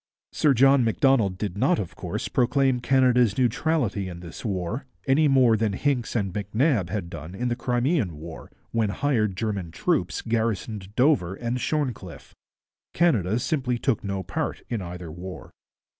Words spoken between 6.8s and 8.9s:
had done in the Crimean War, when